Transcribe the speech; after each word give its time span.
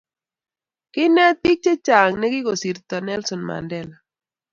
kiinget 0.93 1.35
biik 1.43 1.59
chechang 1.63 2.11
nekikosirto 2.19 2.95
Nelson 2.99 3.41
Mandela 3.47 3.95